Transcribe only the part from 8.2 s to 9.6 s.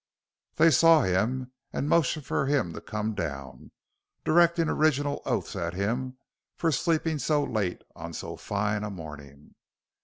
"fine a morning."